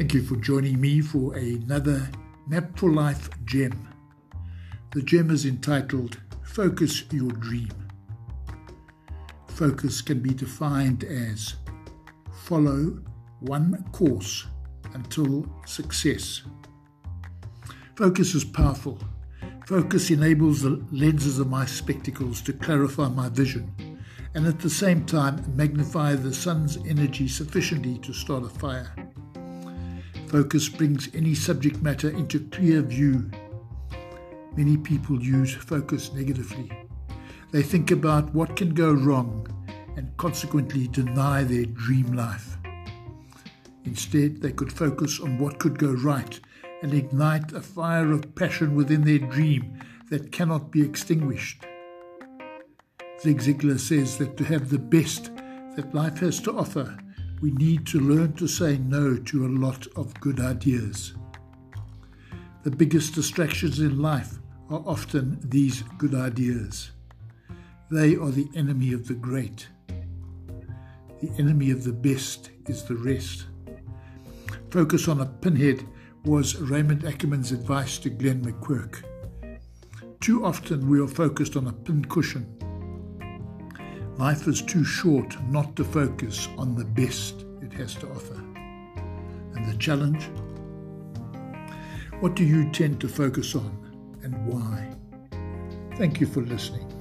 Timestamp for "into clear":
32.08-32.82